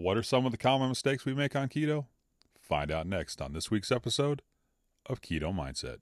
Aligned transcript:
What 0.00 0.16
are 0.16 0.22
some 0.22 0.46
of 0.46 0.52
the 0.52 0.58
common 0.58 0.90
mistakes 0.90 1.24
we 1.24 1.34
make 1.34 1.56
on 1.56 1.68
keto? 1.68 2.06
Find 2.60 2.92
out 2.92 3.08
next 3.08 3.42
on 3.42 3.52
this 3.52 3.68
week's 3.68 3.90
episode 3.90 4.42
of 5.06 5.20
Keto 5.20 5.52
Mindset. 5.52 5.96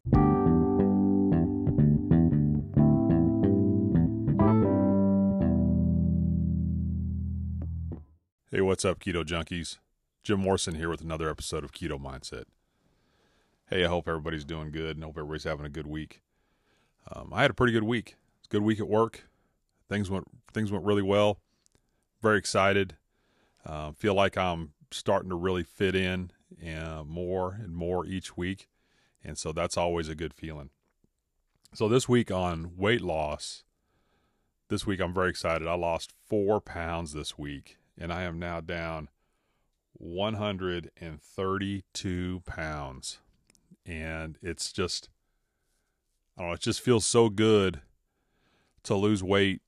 Hey, 8.50 8.60
what's 8.60 8.84
up, 8.84 8.98
Keto 8.98 9.24
Junkies? 9.24 9.78
Jim 10.22 10.40
Morrison 10.40 10.74
here 10.74 10.90
with 10.90 11.00
another 11.00 11.30
episode 11.30 11.64
of 11.64 11.72
Keto 11.72 11.98
Mindset. 11.98 12.44
Hey, 13.70 13.82
I 13.82 13.88
hope 13.88 14.06
everybody's 14.06 14.44
doing 14.44 14.72
good 14.72 14.98
and 14.98 15.04
hope 15.04 15.16
everybody's 15.16 15.44
having 15.44 15.64
a 15.64 15.70
good 15.70 15.86
week. 15.86 16.20
Um, 17.10 17.32
I 17.32 17.40
had 17.40 17.50
a 17.50 17.54
pretty 17.54 17.72
good 17.72 17.84
week. 17.84 18.16
It's 18.40 18.48
a 18.48 18.50
good 18.50 18.62
week 18.62 18.78
at 18.78 18.88
work. 18.88 19.26
Things 19.88 20.10
went 20.10 20.26
things 20.52 20.70
went 20.70 20.84
really 20.84 21.00
well. 21.00 21.38
Very 22.20 22.38
excited. 22.38 22.96
Uh, 23.66 23.92
feel 23.92 24.14
like 24.14 24.38
I'm 24.38 24.72
starting 24.92 25.30
to 25.30 25.36
really 25.36 25.64
fit 25.64 25.96
in 25.96 26.30
uh, 26.64 27.02
more 27.04 27.58
and 27.60 27.74
more 27.74 28.06
each 28.06 28.36
week, 28.36 28.68
and 29.24 29.36
so 29.36 29.50
that's 29.52 29.76
always 29.76 30.08
a 30.08 30.14
good 30.14 30.32
feeling. 30.32 30.70
So 31.74 31.88
this 31.88 32.08
week 32.08 32.30
on 32.30 32.76
weight 32.76 33.00
loss, 33.00 33.64
this 34.68 34.86
week 34.86 35.00
I'm 35.00 35.12
very 35.12 35.30
excited. 35.30 35.66
I 35.66 35.74
lost 35.74 36.14
four 36.28 36.60
pounds 36.60 37.12
this 37.12 37.36
week, 37.36 37.78
and 37.98 38.12
I 38.12 38.22
am 38.22 38.38
now 38.38 38.60
down 38.60 39.08
132 39.94 42.42
pounds, 42.46 43.18
and 43.84 44.38
it's 44.42 44.72
just 44.72 45.08
I 46.36 46.42
don't 46.42 46.50
know. 46.50 46.54
It 46.54 46.60
just 46.60 46.80
feels 46.80 47.04
so 47.04 47.28
good 47.28 47.80
to 48.84 48.94
lose 48.94 49.24
weight, 49.24 49.62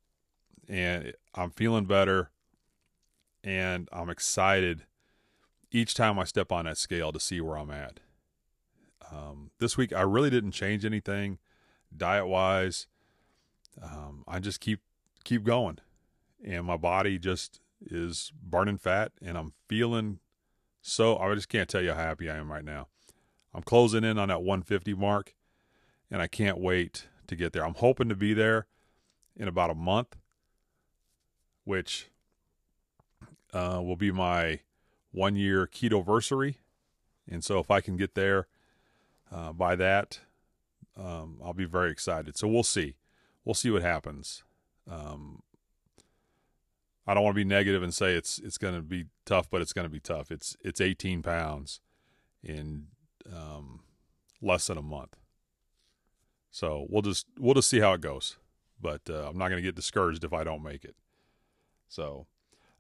and 0.69 1.15
I'm 1.35 1.51
feeling 1.51 1.87
better, 1.87 2.31
and 3.43 3.89
I'm 3.93 4.11
excited 4.11 4.85
each 5.71 5.95
time 5.95 6.19
I 6.19 6.25
step 6.25 6.51
on 6.51 6.65
that 6.65 6.79
scale 6.79 7.13
to 7.13 7.21
see 7.21 7.41
where 7.41 7.59
I'm 7.59 7.71
at. 7.71 8.01
Um, 9.11 9.51
this 9.59 9.77
week, 9.77 9.93
I 9.93 10.03
really 10.03 10.31
didn't 10.31 10.53
change 10.53 10.85
anything 10.85 11.39
diet 11.97 12.27
wise. 12.27 12.87
Um, 13.83 14.25
I 14.27 14.39
just 14.39 14.61
keep 14.61 14.81
keep 15.25 15.45
going, 15.45 15.79
and 16.45 16.65
my 16.65 16.77
body 16.77 17.19
just 17.19 17.61
is 17.81 18.33
burning 18.43 18.79
fat, 18.79 19.13
and 19.23 19.39
I'm 19.39 19.53
feeling 19.69 20.19
so. 20.83 21.17
I 21.19 21.35
just 21.35 21.49
can't 21.49 21.69
tell 21.69 21.83
you 21.83 21.93
how 21.93 21.97
happy 21.97 22.29
I 22.31 22.37
am 22.37 22.51
right 22.51 22.65
now. 22.65 22.89
I'm 23.55 23.63
closing 23.63 24.05
in 24.05 24.19
on 24.19 24.29
that 24.29 24.43
150 24.43 24.95
mark 24.95 25.35
and 26.11 26.23
I 26.23 26.27
can't 26.27 26.59
wait 26.59 27.09
to 27.27 27.37
get 27.37 27.53
there. 27.53 27.65
I'm 27.65 27.75
hoping 27.75 28.09
to 28.09 28.15
be 28.15 28.35
there 28.35 28.67
in 29.37 29.49
about 29.49 29.71
a 29.71 29.75
month, 29.75 30.17
which 31.65 32.09
uh, 33.53 33.81
will 33.83 33.97
be 33.97 34.11
my 34.11 34.61
one 35.13 35.37
year 35.37 35.67
keto 35.67 36.05
versary. 36.05 36.57
And 37.31 37.45
so 37.45 37.59
if 37.59 37.71
I 37.71 37.81
can 37.81 37.97
get 37.97 38.15
there 38.15 38.47
uh, 39.31 39.53
by 39.53 39.77
that, 39.77 40.21
um, 40.97 41.39
I'll 41.43 41.55
be 41.55 41.65
very 41.65 41.91
excited. 41.91 42.37
So 42.37 42.49
we'll 42.49 42.63
see. 42.63 42.97
We'll 43.45 43.55
see 43.55 43.71
what 43.71 43.83
happens. 43.83 44.43
Um, 44.91 45.43
I 47.07 47.15
don't 47.15 47.23
want 47.23 47.35
to 47.35 47.41
be 47.41 47.49
negative 47.49 47.83
and 47.83 47.95
say 47.95 48.15
it's 48.15 48.39
it's 48.39 48.59
going 48.59 48.75
to 48.75 48.83
be 48.83 49.07
tough, 49.25 49.49
but 49.51 49.63
it's 49.63 49.73
going 49.73 49.87
to 49.87 49.91
be 49.91 50.01
tough. 50.01 50.31
It's 50.31 50.57
it's 50.61 50.81
18 50.81 51.23
pounds 51.23 51.81
in 52.43 52.89
um, 53.35 53.81
less 54.43 54.67
than 54.67 54.77
a 54.77 54.83
month. 54.83 55.17
So 56.51 56.87
we'll 56.89 57.03
just 57.03 57.27
we'll 57.39 57.55
just 57.55 57.69
see 57.69 57.81
how 57.81 57.95
it 57.95 58.01
goes. 58.01 58.37
But 58.81 59.03
uh, 59.09 59.29
I'm 59.29 59.39
not 59.39 59.49
going 59.49 59.63
to 59.63 59.67
get 59.67 59.75
discouraged 59.75 60.25
if 60.25 60.33
I 60.33 60.45
don't 60.45 60.63
make 60.63 60.85
it. 60.85 60.95
So, 61.89 62.27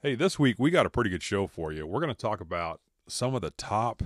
hey, 0.00 0.14
this 0.14 0.38
week 0.38 0.56
we 0.58 0.70
got 0.70 0.86
a 0.86 0.90
pretty 0.90 1.10
good 1.10 1.22
show 1.22 1.46
for 1.46 1.72
you. 1.72 1.86
We're 1.86 2.00
going 2.00 2.14
to 2.14 2.20
talk 2.20 2.40
about 2.40 2.80
some 3.08 3.34
of 3.34 3.42
the 3.42 3.50
top 3.50 4.02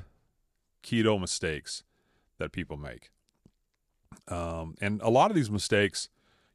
keto 0.83 1.21
mistakes 1.21 1.85
that 2.39 2.51
people 2.51 2.77
make. 2.77 3.11
Um, 4.29 4.75
and 4.81 5.01
a 5.03 5.11
lot 5.11 5.31
of 5.31 5.35
these 5.35 5.51
mistakes, 5.51 6.09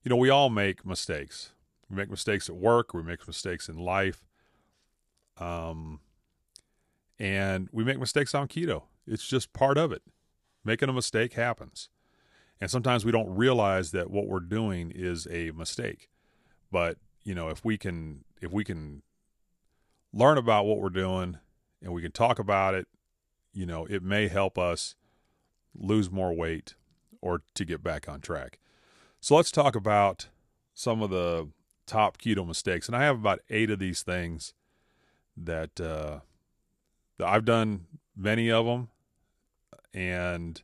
you 0.04 0.10
know, 0.10 0.16
we 0.16 0.30
all 0.30 0.50
make 0.50 0.86
mistakes. 0.86 1.52
We 1.90 1.96
make 1.96 2.10
mistakes 2.10 2.50
at 2.50 2.56
work. 2.56 2.94
We 2.94 3.04
make 3.04 3.28
mistakes 3.28 3.70
in 3.70 3.78
life. 3.78 4.26
Um, 5.38 6.00
and 7.20 7.70
we 7.72 7.84
make 7.84 8.00
mistakes 8.00 8.34
on 8.34 8.48
keto. 8.48 8.84
It's 9.06 9.28
just 9.28 9.54
part 9.54 9.78
of 9.78 9.92
it. 9.92 10.02
Making 10.66 10.90
a 10.90 10.94
mistake 10.94 11.34
happens. 11.34 11.90
And 12.60 12.72
sometimes 12.72 13.06
we 13.06 13.12
don't 13.12 13.30
realize 13.30 13.92
that 13.92 14.10
what 14.10 14.28
we're 14.28 14.40
doing 14.40 14.92
is 14.94 15.28
a 15.30 15.52
mistake. 15.52 16.10
But, 16.72 16.98
you 17.24 17.36
know, 17.36 17.50
if 17.50 17.64
we 17.64 17.78
can 17.78 18.24
if 18.42 18.52
we 18.52 18.64
can 18.64 19.04
learn 20.14 20.38
about 20.38 20.66
what 20.66 20.80
we're 20.80 20.90
doing 20.90 21.38
and 21.82 21.94
we 21.94 22.02
can 22.02 22.12
talk 22.12 22.40
about 22.40 22.74
it, 22.74 22.88
you 23.54 23.66
know, 23.66 23.86
it 23.86 24.04
may 24.04 24.28
help 24.28 24.58
us 24.58 24.96
lose 25.76 26.12
more 26.12 26.34
weight 26.34 26.76
or 27.22 27.42
to 27.54 27.66
get 27.66 27.84
back 27.84 28.08
on 28.08 28.22
track. 28.22 28.60
So 29.20 29.36
let's 29.36 29.52
talk 29.52 29.76
about 29.76 30.30
some 30.74 31.02
of 31.02 31.10
the 31.10 31.50
top 31.86 32.18
keto 32.18 32.46
mistakes. 32.46 32.88
And 32.88 32.96
I 32.96 33.04
have 33.04 33.16
about 33.16 33.40
eight 33.50 33.70
of 33.70 33.80
these 33.80 34.04
things 34.04 34.54
that, 35.36 35.80
uh, 35.80 36.20
that 37.18 37.28
I've 37.28 37.46
done 37.46 37.86
many 38.16 38.52
of 38.52 38.66
them. 38.66 38.90
And 39.94 40.62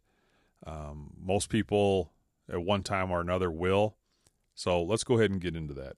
um, 0.66 1.14
most 1.20 1.50
people 1.50 2.12
at 2.50 2.62
one 2.62 2.84
time 2.84 3.12
or 3.12 3.22
another 3.22 3.52
will. 3.52 3.96
So 4.56 4.82
let's 4.84 5.04
go 5.04 5.18
ahead 5.18 5.32
and 5.32 5.42
get 5.42 5.56
into 5.56 5.74
that. 5.76 5.96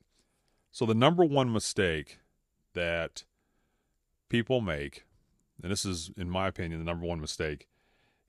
So, 0.72 0.86
the 0.86 0.94
number 0.94 1.24
one 1.24 1.52
mistake 1.52 2.20
that 2.74 3.24
people 4.30 4.62
make, 4.62 5.06
and 5.62 5.72
this 5.72 5.86
is, 5.86 6.12
in 6.18 6.30
my 6.30 6.47
opinion, 6.47 6.80
the 6.80 6.86
number 6.86 7.06
one 7.06 7.22
mistake, 7.22 7.68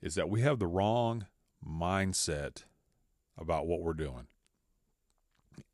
is 0.02 0.14
that 0.14 0.28
we 0.28 0.40
have 0.42 0.58
the 0.58 0.66
wrong 0.66 1.26
mindset 1.66 2.64
about 3.38 3.66
what 3.66 3.80
we're 3.80 3.94
doing. 3.94 4.26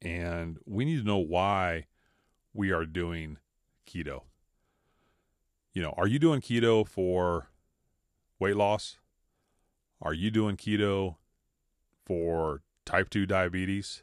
And 0.01 0.59
we 0.65 0.85
need 0.85 0.99
to 0.99 1.07
know 1.07 1.19
why 1.19 1.87
we 2.55 2.71
are 2.71 2.87
doing 2.87 3.39
keto. 3.87 4.23
You 5.73 5.83
know, 5.83 5.95
are 5.97 6.07
you 6.07 6.19
doing 6.19 6.41
keto 6.41 6.87
for 6.87 7.49
weight 8.39 8.57
loss? 8.57 8.99
Are 10.01 10.15
you 10.15 10.31
doing 10.31 10.57
keto 10.57 11.17
for 12.05 12.63
type 12.85 13.11
2 13.11 13.27
diabetes? 13.27 14.03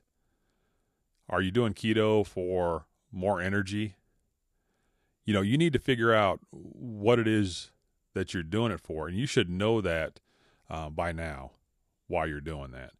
Are 1.29 1.41
you 1.41 1.51
doing 1.51 1.73
keto 1.73 2.25
for 2.25 2.87
more 3.11 3.41
energy? 3.41 3.95
You 5.29 5.35
know, 5.35 5.41
you 5.41 5.59
need 5.59 5.73
to 5.73 5.79
figure 5.79 6.11
out 6.11 6.39
what 6.49 7.19
it 7.19 7.27
is 7.27 7.69
that 8.15 8.33
you're 8.33 8.41
doing 8.41 8.71
it 8.71 8.81
for. 8.81 9.07
And 9.07 9.15
you 9.15 9.27
should 9.27 9.47
know 9.47 9.79
that 9.79 10.19
uh, 10.71 10.89
by 10.89 11.11
now 11.11 11.51
why 12.07 12.25
you're 12.25 12.41
doing 12.41 12.71
that. 12.71 12.93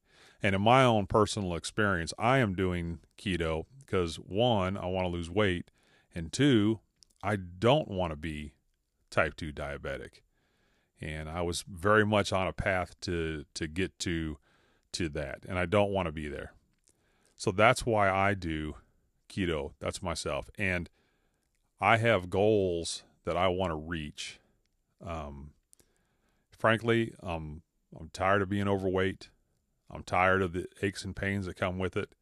And 0.44 0.54
in 0.54 0.62
my 0.62 0.84
own 0.84 1.08
personal 1.08 1.56
experience, 1.56 2.14
I 2.20 2.38
am 2.38 2.54
doing 2.54 3.00
keto 3.18 3.66
because 3.84 4.18
one, 4.18 4.78
I 4.78 4.86
want 4.86 5.06
to 5.06 5.10
lose 5.10 5.28
weight, 5.28 5.72
and 6.14 6.32
two, 6.32 6.82
I 7.24 7.36
don't 7.36 7.88
want 7.88 8.12
to 8.12 8.16
be 8.16 8.54
type 9.10 9.36
2 9.36 9.52
diabetic 9.52 10.22
and 11.02 11.28
I 11.30 11.42
was 11.42 11.66
very 11.68 12.06
much 12.06 12.32
on 12.32 12.46
a 12.46 12.54
path 12.54 12.94
to 13.02 13.46
to 13.56 13.68
get 13.68 13.98
to 14.02 14.38
to 14.92 15.10
that, 15.10 15.46
and 15.50 15.58
I 15.58 15.66
don't 15.66 15.90
want 15.90 16.06
to 16.06 16.12
be 16.12 16.28
there. 16.28 16.54
So 17.38 17.52
that's 17.52 17.88
why 17.88 18.08
I 18.08 18.36
do 18.36 18.76
keto. 19.30 19.72
That's 19.80 20.04
myself, 20.04 20.52
and 20.60 20.92
I 21.82 21.98
have 21.98 22.30
goals 22.30 23.04
that 23.26 23.38
I 23.38 23.48
want 23.48 23.72
to 23.72 23.76
reach. 23.76 24.40
Um, 25.06 25.52
frankly, 26.52 27.14
um, 27.24 27.62
I'm 27.98 28.10
tired 28.10 28.42
of 28.42 28.50
being 28.50 28.68
overweight. 28.68 29.30
I'm 29.90 30.04
tired 30.04 30.42
of 30.42 30.54
the 30.54 30.68
aches 30.82 31.04
and 31.04 31.16
pains 31.16 31.46
that 31.46 31.56
come 31.56 31.80
with 31.80 31.98
it, 31.98 32.14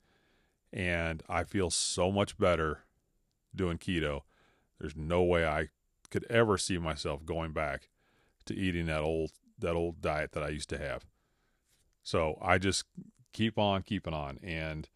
and 0.71 1.21
I 1.27 1.43
feel 1.43 1.69
so 1.69 2.11
much 2.11 2.37
better 2.37 2.83
doing 3.55 3.77
keto. 3.77 4.21
There's 4.79 4.95
no 4.95 5.23
way 5.23 5.45
I 5.45 5.69
could 6.09 6.25
ever 6.29 6.57
see 6.57 6.77
myself 6.77 7.25
going 7.25 7.51
back 7.51 7.89
to 8.45 8.55
eating 8.55 8.85
that 8.85 9.01
old 9.01 9.31
that 9.59 9.75
old 9.75 10.01
diet 10.01 10.31
that 10.33 10.43
I 10.43 10.49
used 10.49 10.69
to 10.69 10.77
have. 10.77 11.05
So 12.03 12.37
I 12.41 12.57
just 12.57 12.85
keep 13.33 13.57
on 13.57 13.81
keeping 13.81 14.13
on 14.13 14.39
and 14.41 14.87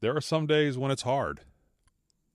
there 0.00 0.16
are 0.16 0.20
some 0.20 0.46
days 0.46 0.78
when 0.78 0.90
it's 0.90 1.02
hard. 1.02 1.40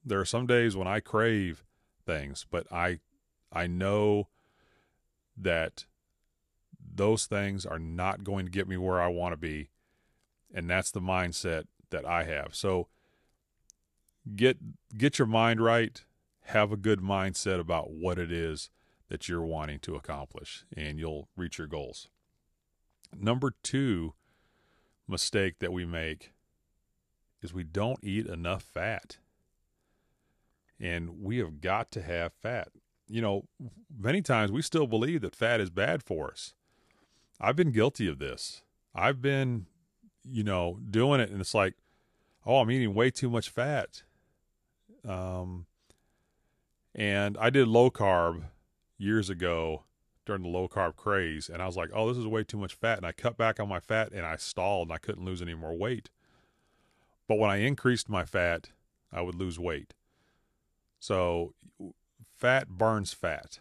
There 0.06 0.20
are 0.20 0.26
some 0.26 0.48
days 0.48 0.76
when 0.76 0.88
I 0.88 1.00
crave 1.00 1.64
things, 2.06 2.46
but 2.50 2.72
I 2.72 3.00
I 3.52 3.68
know 3.68 4.28
that 5.38 5.86
those 6.96 7.26
things 7.26 7.66
are 7.66 7.80
not 7.80 8.24
going 8.24 8.46
to 8.46 8.52
get 8.52 8.68
me 8.68 8.78
where 8.78 9.02
I 9.02 9.08
want 9.08 9.34
to 9.34 9.38
be 9.38 9.70
and 10.54 10.70
that's 10.70 10.92
the 10.92 11.02
mindset 11.02 11.66
that 11.90 12.06
I 12.06 12.24
have. 12.24 12.54
So 12.54 12.88
get 14.36 14.58
get 14.96 15.18
your 15.18 15.28
mind 15.28 15.62
right, 15.62 16.04
have 16.44 16.72
a 16.72 16.78
good 16.78 17.00
mindset 17.00 17.60
about 17.60 17.92
what 17.92 18.20
it 18.20 18.32
is 18.32 18.70
that 19.10 19.28
you're 19.28 19.46
wanting 19.46 19.80
to 19.80 19.96
accomplish, 19.96 20.66
and 20.76 21.00
you'll 21.00 21.28
reach 21.36 21.58
your 21.58 21.68
goals. 21.68 22.08
Number 23.16 23.54
two 23.64 24.14
mistake 25.08 25.60
that 25.60 25.74
we 25.74 25.86
make 25.86 26.34
is 27.42 27.54
we 27.54 27.64
don't 27.64 28.00
eat 28.04 28.28
enough 28.28 28.64
fat. 28.64 29.18
And 30.84 31.22
we 31.22 31.38
have 31.38 31.62
got 31.62 31.92
to 31.92 32.02
have 32.02 32.34
fat. 32.34 32.68
you 33.08 33.22
know, 33.22 33.46
many 33.98 34.22
times 34.22 34.52
we 34.52 34.62
still 34.62 34.88
believe 34.88 35.22
that 35.22 35.36
fat 35.36 35.62
is 35.62 35.70
bad 35.70 36.04
for 36.04 36.32
us. 36.32 36.54
I've 37.40 37.56
been 37.56 37.72
guilty 37.72 38.08
of 38.08 38.20
this. 38.20 38.64
I've 38.96 39.22
been, 39.22 39.68
you 40.24 40.44
know, 40.44 40.80
doing 40.90 41.20
it 41.22 41.30
and 41.30 41.40
it's 41.40 41.54
like, 41.54 41.76
oh, 42.46 42.58
I'm 42.58 42.72
eating 42.72 42.94
way 42.94 43.12
too 43.12 43.30
much 43.30 43.50
fat. 43.50 44.04
Um, 45.08 45.68
and 46.96 47.38
I 47.38 47.50
did 47.50 47.68
low 47.68 47.90
carb 47.90 48.44
years 48.98 49.30
ago 49.30 49.84
during 50.26 50.44
the 50.44 50.50
low 50.50 50.68
carb 50.68 50.96
craze, 50.96 51.50
and 51.50 51.62
I 51.62 51.66
was 51.66 51.76
like, 51.76 51.90
oh, 51.94 52.08
this 52.08 52.18
is 52.18 52.26
way 52.26 52.44
too 52.44 52.58
much 52.58 52.74
fat. 52.74 52.98
And 52.98 53.06
I 53.06 53.12
cut 53.12 53.38
back 53.38 53.60
on 53.60 53.68
my 53.68 53.80
fat 53.80 54.12
and 54.12 54.26
I 54.26 54.38
stalled 54.38 54.88
and 54.88 54.96
I 54.96 54.98
couldn't 54.98 55.26
lose 55.26 55.42
any 55.42 55.54
more 55.54 55.76
weight. 55.76 56.10
But 57.28 57.38
when 57.38 57.52
I 57.52 57.58
increased 57.58 58.10
my 58.10 58.26
fat, 58.26 58.70
I 59.12 59.22
would 59.22 59.36
lose 59.36 59.60
weight. 59.60 59.94
So 61.04 61.54
fat 62.38 62.70
burns 62.70 63.12
fat. 63.12 63.60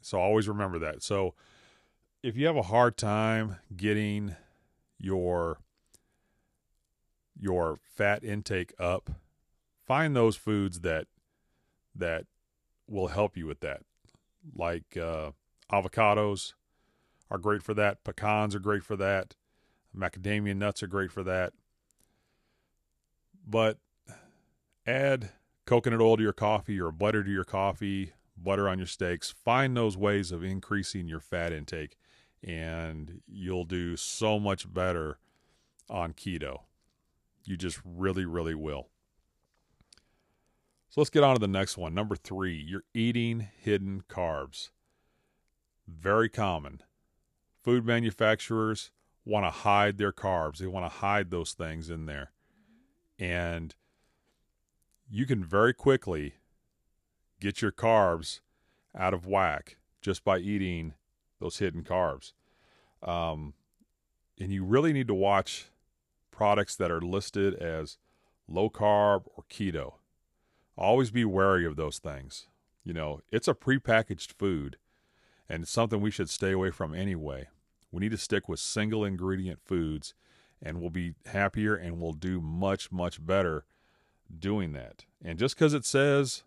So 0.00 0.18
always 0.18 0.48
remember 0.48 0.78
that. 0.78 1.02
So 1.02 1.34
if 2.22 2.34
you 2.34 2.46
have 2.46 2.56
a 2.56 2.62
hard 2.62 2.96
time 2.96 3.56
getting 3.76 4.34
your 4.98 5.58
your 7.38 7.78
fat 7.94 8.24
intake 8.24 8.72
up, 8.78 9.10
find 9.84 10.16
those 10.16 10.34
foods 10.34 10.80
that 10.80 11.08
that 11.94 12.24
will 12.86 13.08
help 13.08 13.36
you 13.36 13.46
with 13.46 13.60
that. 13.60 13.82
Like 14.56 14.96
uh, 14.96 15.32
avocados 15.70 16.54
are 17.30 17.36
great 17.36 17.62
for 17.62 17.74
that. 17.74 18.02
Pecans 18.02 18.54
are 18.54 18.60
great 18.60 18.82
for 18.82 18.96
that. 18.96 19.34
Macadamia 19.94 20.56
nuts 20.56 20.82
are 20.82 20.86
great 20.86 21.12
for 21.12 21.22
that. 21.24 21.52
But 23.46 23.76
add 24.86 25.32
coconut 25.68 26.00
oil 26.00 26.16
to 26.16 26.22
your 26.22 26.32
coffee 26.32 26.80
or 26.80 26.90
butter 26.90 27.22
to 27.22 27.30
your 27.30 27.44
coffee, 27.44 28.14
butter 28.42 28.66
on 28.66 28.78
your 28.78 28.86
steaks. 28.86 29.30
Find 29.30 29.76
those 29.76 29.98
ways 29.98 30.32
of 30.32 30.42
increasing 30.42 31.06
your 31.06 31.20
fat 31.20 31.52
intake, 31.52 31.98
and 32.42 33.20
you'll 33.28 33.66
do 33.66 33.94
so 33.94 34.40
much 34.40 34.72
better 34.72 35.18
on 35.90 36.14
keto. 36.14 36.60
You 37.44 37.58
just 37.58 37.80
really, 37.84 38.24
really 38.24 38.54
will. 38.54 38.88
So 40.88 41.02
let's 41.02 41.10
get 41.10 41.22
on 41.22 41.34
to 41.34 41.40
the 41.40 41.46
next 41.46 41.76
one. 41.76 41.92
Number 41.92 42.16
three, 42.16 42.56
you're 42.56 42.84
eating 42.94 43.48
hidden 43.60 44.04
carbs. 44.08 44.70
Very 45.86 46.30
common. 46.30 46.80
Food 47.62 47.84
manufacturers 47.84 48.90
want 49.26 49.44
to 49.44 49.50
hide 49.50 49.98
their 49.98 50.12
carbs, 50.12 50.56
they 50.58 50.66
want 50.66 50.86
to 50.86 50.98
hide 51.00 51.30
those 51.30 51.52
things 51.52 51.90
in 51.90 52.06
there. 52.06 52.32
And 53.18 53.74
you 55.10 55.26
can 55.26 55.44
very 55.44 55.72
quickly 55.72 56.34
get 57.40 57.62
your 57.62 57.72
carbs 57.72 58.40
out 58.96 59.14
of 59.14 59.26
whack 59.26 59.76
just 60.00 60.24
by 60.24 60.38
eating 60.38 60.94
those 61.40 61.58
hidden 61.58 61.82
carbs. 61.82 62.32
Um, 63.02 63.54
and 64.40 64.52
you 64.52 64.64
really 64.64 64.92
need 64.92 65.08
to 65.08 65.14
watch 65.14 65.66
products 66.30 66.76
that 66.76 66.90
are 66.90 67.00
listed 67.00 67.54
as 67.54 67.98
low 68.46 68.70
carb 68.70 69.24
or 69.36 69.44
keto 69.50 69.94
always 70.76 71.10
be 71.10 71.24
wary 71.24 71.66
of 71.66 71.76
those 71.76 71.98
things. 71.98 72.46
You 72.84 72.92
know, 72.92 73.20
it's 73.30 73.48
a 73.48 73.54
prepackaged 73.54 74.32
food 74.32 74.76
and 75.48 75.62
it's 75.62 75.72
something 75.72 76.00
we 76.00 76.10
should 76.10 76.30
stay 76.30 76.52
away 76.52 76.70
from 76.70 76.94
anyway. 76.94 77.48
We 77.90 78.00
need 78.00 78.12
to 78.12 78.18
stick 78.18 78.48
with 78.48 78.60
single 78.60 79.04
ingredient 79.04 79.60
foods 79.64 80.14
and 80.62 80.80
we'll 80.80 80.90
be 80.90 81.14
happier 81.26 81.74
and 81.74 82.00
we'll 82.00 82.12
do 82.12 82.40
much, 82.40 82.92
much 82.92 83.24
better 83.24 83.64
doing 84.36 84.72
that. 84.72 85.04
And 85.22 85.38
just 85.38 85.56
because 85.56 85.74
it 85.74 85.84
says 85.84 86.42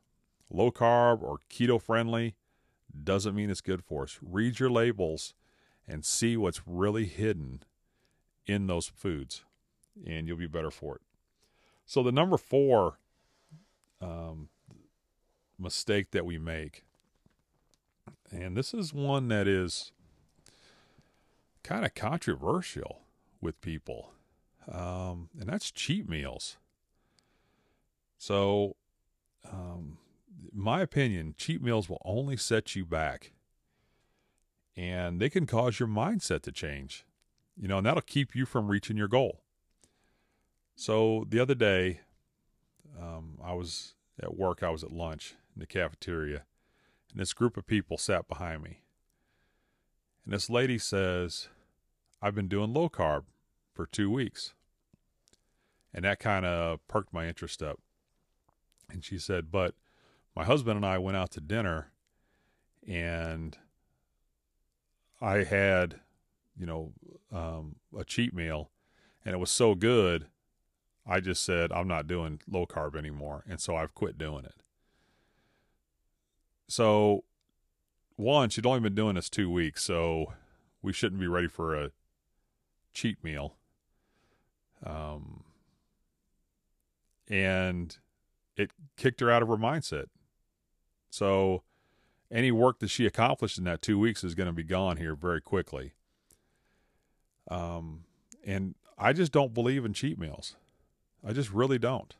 low 0.50 0.72
carb 0.72 1.22
or 1.22 1.40
keto 1.50 1.82
friendly 1.82 2.36
doesn't 3.04 3.36
mean 3.36 3.50
it's 3.50 3.62
good 3.62 3.84
for 3.84 4.04
us. 4.04 4.20
Read 4.22 4.60
your 4.60 4.70
labels 4.70 5.34
and 5.88 6.06
see 6.06 6.38
what's 6.38 6.62
really 6.66 7.06
hidden 7.06 7.64
in 8.46 8.68
those 8.68 8.88
foods, 8.88 9.44
and 10.06 10.28
you'll 10.28 10.38
be 10.38 10.48
better 10.48 10.72
for 10.72 10.96
it. 10.96 11.02
So, 11.86 12.04
the 12.04 12.12
number 12.12 12.38
four 12.38 12.98
um, 14.02 14.50
mistake 15.60 16.12
that 16.12 16.26
we 16.26 16.38
make. 16.38 16.84
And 18.32 18.56
this 18.56 18.74
is 18.74 18.94
one 18.94 19.28
that 19.28 19.48
is 19.48 19.92
kind 21.64 21.86
of 21.86 21.94
controversial 21.94 23.02
with 23.40 23.62
people. 23.62 24.12
Um, 24.72 25.30
and 25.40 25.48
that's 25.48 25.72
cheat 25.72 26.08
meals. 26.10 26.58
So, 28.22 28.76
um, 29.52 29.98
my 30.54 30.82
opinion, 30.82 31.34
cheat 31.40 31.60
meals 31.60 31.90
will 31.90 32.04
only 32.06 32.38
set 32.38 32.76
you 32.76 32.86
back. 32.86 33.32
And 34.78 35.20
they 35.20 35.28
can 35.28 35.48
cause 35.48 35.80
your 35.80 35.90
mindset 35.90 36.44
to 36.44 36.52
change, 36.52 37.04
you 37.58 37.68
know, 37.68 37.80
and 37.80 37.88
that'll 37.88 38.04
keep 38.04 38.36
you 38.36 38.46
from 38.46 38.68
reaching 38.68 38.96
your 38.96 39.08
goal. 39.08 39.42
So 40.76 41.26
the 41.28 41.40
other 41.40 41.56
day, 41.56 42.02
um, 42.96 43.40
I 43.44 43.54
was 43.54 43.96
at 44.22 44.38
work, 44.38 44.62
I 44.62 44.70
was 44.70 44.84
at 44.84 44.92
lunch 44.92 45.34
in 45.56 45.60
the 45.60 45.66
cafeteria, 45.66 46.44
and 47.10 47.20
this 47.20 47.34
group 47.34 47.58
of 47.58 47.66
people 47.66 47.98
sat 47.98 48.28
behind 48.28 48.62
me. 48.62 48.82
And 50.26 50.34
this 50.36 50.48
lady 50.48 50.78
says, 50.78 51.50
I've 52.22 52.36
been 52.36 52.48
doing 52.48 52.72
low 52.72 52.88
carb 52.88 53.24
for 53.74 53.88
two 53.88 54.12
weeks. 54.12 54.54
And 55.92 56.06
that 56.06 56.20
kind 56.20 56.46
of 56.46 56.88
perked 56.88 57.12
my 57.12 57.28
interest 57.28 57.64
up. 57.64 57.80
And 58.92 59.04
she 59.04 59.18
said, 59.18 59.52
But 59.52 59.76
my 60.36 60.44
husband 60.44 60.78
and 60.78 60.86
I 60.86 60.98
went 60.98 61.18
out 61.18 61.32
to 61.32 61.42
dinner 61.42 61.92
and 62.88 63.58
I 65.22 65.44
had, 65.44 66.02
you 66.58 66.66
know, 66.66 66.94
um, 67.32 67.76
a 67.98 68.04
cheat 68.04 68.34
meal 68.34 68.72
and 69.24 69.34
it 69.34 69.38
was 69.38 69.52
so 69.52 69.76
good 69.76 70.28
I 71.06 71.20
just 71.20 71.44
said 71.44 71.72
I'm 71.72 71.88
not 71.88 72.08
doing 72.08 72.40
low 72.50 72.66
carb 72.66 72.96
anymore, 72.96 73.44
and 73.48 73.60
so 73.60 73.76
I've 73.76 73.96
quit 73.96 74.18
doing 74.18 74.46
it. 74.46 74.64
So, 76.68 77.24
one, 78.16 78.50
she'd 78.50 78.66
only 78.66 78.80
been 78.80 78.96
doing 78.96 79.16
this 79.16 79.30
two 79.30 79.50
weeks, 79.50 79.84
so 79.84 80.34
we 80.82 80.94
shouldn't 80.94 81.20
be 81.20 81.28
ready 81.28 81.48
for 81.48 81.76
a 81.76 81.92
cheat 82.94 83.24
meal. 83.24 83.56
Um, 84.86 85.44
and 87.28 87.98
it 88.56 88.72
kicked 88.98 89.20
her 89.20 89.32
out 89.32 89.42
of 89.42 89.48
her 89.48 89.58
mindset. 89.58 90.06
So, 91.10 91.64
any 92.32 92.52
work 92.52 92.80
that 92.80 92.90
she 92.90 93.06
accomplished 93.06 93.58
in 93.58 93.66
that 93.66 93.82
two 93.82 94.00
weeks 94.00 94.24
is 94.24 94.36
going 94.36 94.48
to 94.48 94.54
be 94.54 94.64
gone 94.64 94.98
here 94.98 95.16
very 95.16 95.42
quickly. 95.42 95.94
Um, 97.50 98.06
and 98.46 98.76
I 98.98 99.12
just 99.12 99.32
don't 99.32 99.54
believe 99.54 99.84
in 99.84 99.94
cheat 99.94 100.18
meals. 100.18 100.56
I 101.28 101.34
just 101.34 101.52
really 101.52 101.78
don't. 101.78 102.16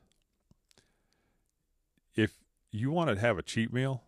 If 2.16 2.34
you 2.72 2.92
want 2.92 3.10
to 3.10 3.20
have 3.20 3.38
a 3.38 3.42
cheat 3.42 3.72
meal, 3.72 4.04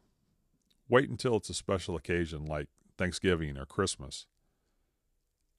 wait 0.90 1.10
until 1.10 1.38
it's 1.38 1.50
a 1.50 1.54
special 1.54 1.96
occasion 1.96 2.46
like 2.46 2.68
Thanksgiving 2.98 3.58
or 3.58 3.66
Christmas. 3.66 4.26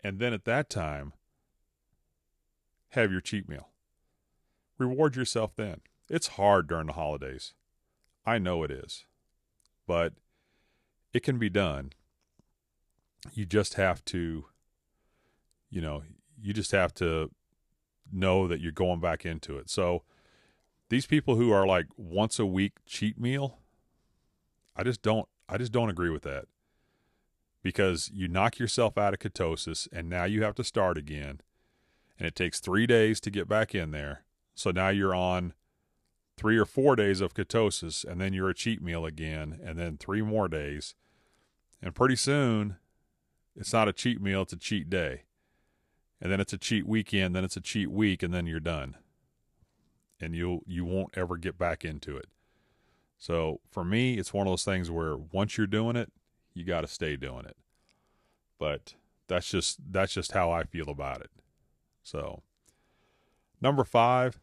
And 0.03 0.19
then 0.19 0.35
at 0.35 0.45
that 0.45 0.69
time, 0.69 1.15
have 2.91 3.11
your 3.11 3.21
cheat 3.21 3.49
meal. 3.49 3.71
Reward 4.79 5.17
yourself 5.17 5.53
then. 5.57 5.81
It's 6.09 6.29
hard 6.29 6.69
during 6.69 6.87
the 6.87 6.93
holidays. 6.95 7.55
I 8.27 8.39
know 8.39 8.63
it 8.63 8.71
is. 8.71 9.05
But 9.87 10.15
it 11.13 11.23
can 11.23 11.39
be 11.39 11.51
done. 11.51 11.93
You 13.33 13.47
just 13.47 13.75
have 13.75 14.05
to, 14.07 14.47
you 15.71 15.81
know, 15.81 16.03
you 16.41 16.53
just 16.53 16.73
have 16.73 16.93
to 16.95 17.31
know 18.13 18.47
that 18.49 18.61
you're 18.61 18.73
going 18.73 19.01
back 19.01 19.25
into 19.25 19.57
it. 19.59 19.71
So 19.71 20.03
these 20.91 21.07
people 21.07 21.37
who 21.37 21.53
are 21.53 21.67
like 21.67 21.87
once 21.97 22.39
a 22.39 22.47
week 22.47 22.73
cheat 22.87 23.19
meal, 23.19 23.59
I 24.77 24.83
just 24.83 25.03
don't 25.03 25.29
I 25.49 25.59
just 25.59 25.73
don't 25.73 25.91
agree 25.91 26.11
with 26.11 26.23
that. 26.23 26.47
Because 27.63 28.11
you 28.13 28.29
knock 28.29 28.59
yourself 28.59 28.99
out 28.99 29.15
of 29.15 29.21
ketosis 29.21 29.89
and 29.93 30.09
now 30.09 30.25
you 30.25 30.43
have 30.43 30.55
to 30.57 30.65
start 30.65 30.99
again. 30.99 31.41
And 32.19 32.27
it 32.27 32.35
takes 32.35 32.61
3 32.61 32.87
days 32.87 33.21
to 33.21 33.31
get 33.31 33.49
back 33.49 33.75
in 33.75 33.91
there. 33.91 34.25
So 34.55 34.71
now 34.71 34.91
you're 34.91 35.15
on 35.15 35.55
3 36.37 36.57
or 36.59 36.65
4 36.65 36.97
days 36.97 37.21
of 37.21 37.35
ketosis 37.35 38.05
and 38.05 38.21
then 38.21 38.33
you're 38.33 38.51
a 38.51 38.55
cheat 38.55 38.83
meal 38.83 39.07
again 39.07 39.61
and 39.65 39.79
then 39.79 39.97
3 39.97 40.23
more 40.23 40.49
days. 40.49 40.95
And 41.83 41.95
pretty 41.95 42.17
soon 42.17 42.77
it's 43.57 43.73
not 43.73 43.89
a 43.89 43.93
cheat 43.93 44.21
meal, 44.21 44.43
it's 44.43 44.53
a 44.53 44.59
cheat 44.59 44.91
day 44.91 45.23
and 46.25 46.33
then 46.33 46.41
it's 46.41 46.55
a 46.55 46.59
cheat 46.59 46.87
weekend, 46.87 47.37
then 47.37 47.45
it's 47.45 47.59
a 47.59 47.61
cheat 47.61 47.91
week, 47.91 48.23
and 48.23 48.33
then 48.33 48.47
you're 48.47 48.59
done. 48.59 48.97
And 50.19 50.35
you'll 50.35 50.63
you 50.67 50.85
won't 50.85 51.17
ever 51.19 51.37
get 51.37 51.59
back 51.59 51.85
into 51.85 52.17
it. 52.17 52.29
So 53.19 53.61
for 53.71 53.85
me, 53.85 54.15
it's 54.15 54.33
one 54.33 54.47
of 54.47 54.51
those 54.51 54.65
things 54.65 54.91
where 54.91 55.17
once 55.17 55.59
you're 55.59 55.67
doing 55.67 55.97
it, 55.97 56.11
you 56.55 56.65
got 56.65 56.81
to 56.81 56.87
stay 56.87 57.17
doing 57.17 57.45
it. 57.45 57.59
But 58.59 58.95
that's 59.29 59.51
just 59.51 59.79
that's 59.91 60.15
just 60.15 60.33
how 60.33 60.51
I 60.51 60.65
feel 60.65 60.89
about 60.89 61.21
it. 61.21 61.31
So 62.03 62.43
number 63.61 63.85
five 63.85 64.41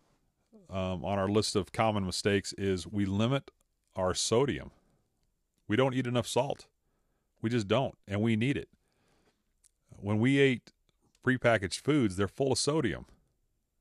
um, 0.72 1.04
on 1.04 1.20
our 1.20 1.28
list 1.28 1.56
of 1.56 1.72
common 1.72 2.06
mistakes 2.06 2.54
is 2.54 2.88
we 2.88 3.06
limit 3.06 3.52
our 3.96 4.14
sodium. 4.14 4.72
We 5.68 5.76
don't 5.76 5.94
eat 5.94 6.08
enough 6.08 6.28
salt. 6.28 6.68
We 7.42 7.50
just 7.50 7.68
don't, 7.68 7.98
and 8.08 8.22
we 8.22 8.36
need 8.36 8.58
it. 8.58 8.70
When 9.90 10.20
we 10.20 10.40
ate 10.40 10.72
prepackaged 11.26 11.82
foods, 11.82 12.16
they're 12.16 12.28
full 12.28 12.54
of 12.54 12.58
sodium. 12.58 13.06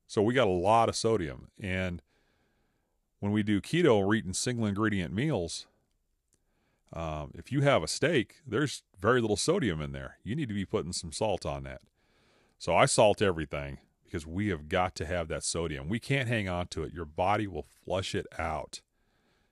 So 0.07 0.21
we 0.21 0.33
got 0.33 0.47
a 0.47 0.51
lot 0.51 0.89
of 0.89 0.95
sodium. 0.95 1.47
And 1.59 2.01
when 3.19 3.31
we 3.31 3.43
do 3.43 3.61
keto, 3.61 4.05
we're 4.05 4.15
eating 4.15 4.33
single 4.33 4.65
ingredient 4.65 5.13
meals. 5.13 5.67
Um, 6.93 7.31
if 7.33 7.51
you 7.51 7.61
have 7.61 7.83
a 7.83 7.87
steak, 7.87 8.41
there's 8.45 8.83
very 8.99 9.21
little 9.21 9.37
sodium 9.37 9.79
in 9.79 9.93
there. 9.93 10.17
You 10.23 10.35
need 10.35 10.49
to 10.49 10.53
be 10.53 10.65
putting 10.65 10.91
some 10.91 11.13
salt 11.13 11.45
on 11.45 11.63
that. 11.63 11.81
So 12.59 12.75
I 12.75 12.85
salt 12.85 13.21
everything 13.21 13.77
because 14.11 14.27
we 14.27 14.49
have 14.49 14.67
got 14.67 14.93
to 14.95 15.05
have 15.05 15.29
that 15.29 15.43
sodium. 15.43 15.87
We 15.87 15.99
can't 15.99 16.27
hang 16.27 16.49
on 16.49 16.67
to 16.67 16.83
it. 16.83 16.93
Your 16.93 17.05
body 17.05 17.47
will 17.47 17.65
flush 17.85 18.13
it 18.13 18.27
out. 18.37 18.81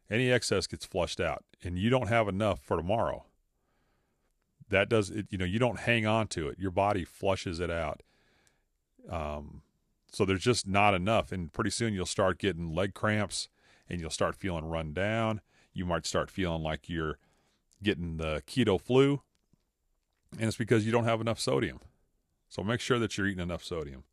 Any 0.10 0.30
excess 0.30 0.68
gets 0.68 0.86
flushed 0.86 1.22
out, 1.22 1.46
and 1.64 1.78
you 1.78 1.90
don't 1.90 2.10
have 2.10 2.28
enough 2.28 2.60
for 2.60 2.76
tomorrow. 2.76 3.26
That 4.68 4.90
does 4.90 5.10
it. 5.10 5.28
You 5.30 5.38
know, 5.38 5.46
you 5.46 5.60
don't 5.60 5.80
hang 5.80 6.06
on 6.06 6.28
to 6.30 6.50
it. 6.50 6.60
Your 6.60 6.72
body 6.72 7.06
flushes 7.06 7.60
it 7.62 7.72
out. 7.72 8.04
Um, 9.10 9.62
so 10.12 10.26
there's 10.26 10.44
just 10.44 10.68
not 10.68 10.94
enough, 10.94 11.32
and 11.32 11.54
pretty 11.54 11.70
soon 11.70 11.94
you'll 11.94 12.06
start 12.06 12.38
getting 12.38 12.74
leg 12.74 12.94
cramps, 12.94 13.48
and 13.88 14.02
you'll 14.02 14.10
start 14.10 14.36
feeling 14.36 14.66
run 14.66 14.94
down. 14.94 15.40
You 15.72 15.86
might 15.86 16.06
start 16.06 16.30
feeling 16.30 16.64
like 16.64 16.90
you're 16.90 17.18
getting 17.82 18.18
the 18.18 18.44
keto 18.46 18.82
flu, 18.82 19.22
and 20.34 20.48
it's 20.48 20.58
because 20.58 20.86
you 20.86 20.92
don't 20.92 21.06
have 21.06 21.22
enough 21.22 21.40
sodium. 21.40 21.80
So 22.50 22.62
make 22.62 22.82
sure 22.82 23.00
that 23.00 23.18
you're 23.18 23.28
eating 23.28 23.44
enough 23.44 23.64
sodium. 23.64 24.04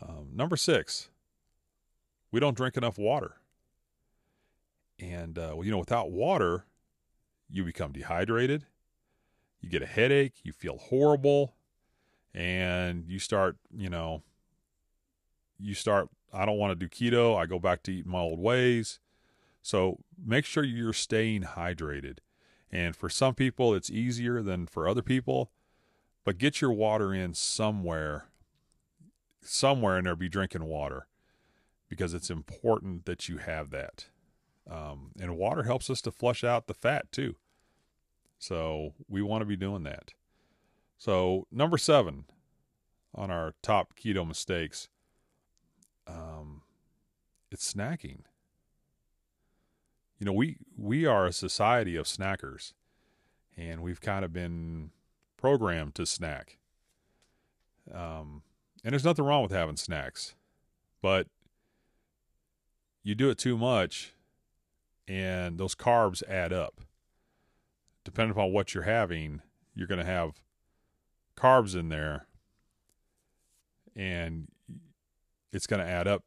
Um, 0.00 0.28
number 0.32 0.56
six, 0.56 1.10
we 2.30 2.40
don't 2.40 2.56
drink 2.56 2.76
enough 2.76 2.98
water. 2.98 3.36
And, 4.98 5.38
uh, 5.38 5.52
well, 5.54 5.64
you 5.64 5.70
know, 5.70 5.78
without 5.78 6.10
water, 6.10 6.66
you 7.50 7.64
become 7.64 7.92
dehydrated, 7.92 8.66
you 9.60 9.68
get 9.68 9.82
a 9.82 9.86
headache, 9.86 10.34
you 10.42 10.52
feel 10.52 10.78
horrible, 10.78 11.54
and 12.34 13.04
you 13.06 13.18
start, 13.18 13.56
you 13.74 13.90
know, 13.90 14.22
you 15.58 15.74
start, 15.74 16.08
I 16.32 16.46
don't 16.46 16.58
want 16.58 16.78
to 16.78 16.86
do 16.86 16.88
keto. 16.88 17.36
I 17.36 17.46
go 17.46 17.58
back 17.58 17.82
to 17.84 17.92
eating 17.92 18.10
my 18.10 18.20
old 18.20 18.40
ways. 18.40 19.00
So 19.60 19.98
make 20.24 20.44
sure 20.44 20.64
you're 20.64 20.92
staying 20.92 21.42
hydrated. 21.42 22.18
And 22.70 22.96
for 22.96 23.08
some 23.08 23.34
people, 23.34 23.74
it's 23.74 23.90
easier 23.90 24.42
than 24.42 24.66
for 24.66 24.88
other 24.88 25.02
people, 25.02 25.52
but 26.24 26.38
get 26.38 26.60
your 26.60 26.72
water 26.72 27.12
in 27.12 27.34
somewhere 27.34 28.28
somewhere 29.42 29.98
in 29.98 30.04
there 30.04 30.16
be 30.16 30.28
drinking 30.28 30.64
water 30.64 31.06
because 31.88 32.14
it's 32.14 32.30
important 32.30 33.04
that 33.06 33.28
you 33.28 33.38
have 33.38 33.70
that. 33.70 34.06
Um, 34.70 35.10
and 35.20 35.36
water 35.36 35.64
helps 35.64 35.90
us 35.90 36.00
to 36.02 36.10
flush 36.10 36.44
out 36.44 36.66
the 36.66 36.74
fat 36.74 37.10
too. 37.12 37.36
So 38.38 38.94
we 39.08 39.22
want 39.22 39.42
to 39.42 39.46
be 39.46 39.56
doing 39.56 39.82
that. 39.84 40.12
So, 40.98 41.48
number 41.50 41.78
seven 41.78 42.24
on 43.14 43.30
our 43.30 43.54
top 43.60 43.94
keto 43.98 44.26
mistakes 44.26 44.88
um, 46.06 46.62
it's 47.50 47.72
snacking. 47.72 48.20
You 50.18 50.26
know, 50.26 50.32
we 50.32 50.56
we 50.76 51.04
are 51.06 51.26
a 51.26 51.32
society 51.32 51.96
of 51.96 52.06
snackers, 52.06 52.72
and 53.56 53.80
we've 53.82 54.00
kind 54.00 54.24
of 54.24 54.32
been 54.32 54.90
programmed 55.36 55.94
to 55.96 56.06
snack. 56.06 56.58
Um, 57.92 58.42
and 58.84 58.92
there's 58.92 59.04
nothing 59.04 59.24
wrong 59.24 59.42
with 59.42 59.52
having 59.52 59.76
snacks, 59.76 60.34
but 61.00 61.28
you 63.02 63.14
do 63.14 63.30
it 63.30 63.38
too 63.38 63.56
much 63.56 64.12
and 65.08 65.58
those 65.58 65.74
carbs 65.74 66.22
add 66.28 66.52
up. 66.52 66.80
Depending 68.04 68.32
upon 68.32 68.52
what 68.52 68.74
you're 68.74 68.82
having, 68.82 69.42
you're 69.74 69.86
going 69.86 70.00
to 70.00 70.04
have 70.04 70.42
carbs 71.36 71.76
in 71.76 71.88
there 71.88 72.26
and 73.94 74.48
it's 75.52 75.66
going 75.66 75.84
to 75.84 75.88
add 75.88 76.08
up. 76.08 76.24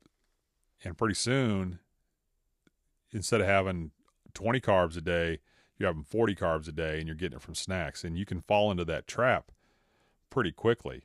And 0.83 0.97
pretty 0.97 1.15
soon, 1.15 1.79
instead 3.11 3.41
of 3.41 3.47
having 3.47 3.91
20 4.33 4.59
carbs 4.61 4.95
a 4.95 5.01
day, 5.01 5.39
you're 5.77 5.89
having 5.89 6.03
40 6.03 6.35
carbs 6.35 6.67
a 6.67 6.71
day 6.71 6.99
and 6.99 7.07
you're 7.07 7.15
getting 7.15 7.37
it 7.37 7.41
from 7.41 7.55
snacks. 7.55 8.03
And 8.03 8.17
you 8.17 8.25
can 8.25 8.39
fall 8.39 8.71
into 8.71 8.85
that 8.85 9.07
trap 9.07 9.51
pretty 10.29 10.51
quickly 10.51 11.03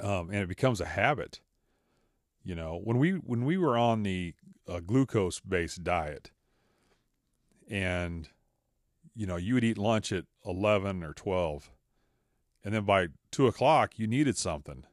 um, 0.00 0.30
and 0.30 0.38
it 0.38 0.48
becomes 0.48 0.80
a 0.80 0.86
habit. 0.86 1.40
You 2.44 2.54
know, 2.54 2.80
when 2.82 2.98
we 2.98 3.12
when 3.12 3.44
we 3.44 3.56
were 3.56 3.76
on 3.76 4.02
the 4.02 4.34
uh, 4.68 4.80
glucose 4.80 5.40
based 5.40 5.84
diet, 5.84 6.30
and 7.70 8.28
you 9.14 9.26
know 9.26 9.36
you 9.36 9.54
would 9.54 9.64
eat 9.64 9.78
lunch 9.78 10.12
at 10.12 10.24
eleven 10.44 11.04
or 11.04 11.12
twelve, 11.12 11.70
and 12.64 12.74
then 12.74 12.84
by 12.84 13.08
two 13.30 13.46
o'clock 13.46 13.98
you 13.98 14.06
needed 14.06 14.36
something 14.36 14.84